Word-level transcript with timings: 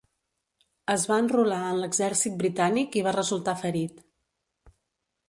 Es 0.93 1.03
va 1.11 1.17
enrolar 1.25 1.59
en 1.73 1.81
l'exèrcit 1.83 2.39
britànic 2.39 2.97
i 3.01 3.05
va 3.09 3.15
resultar 3.19 3.55
ferit. 3.65 4.03